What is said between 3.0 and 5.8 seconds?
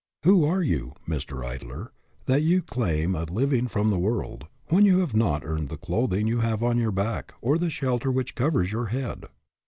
a living from the world, when you have not earned the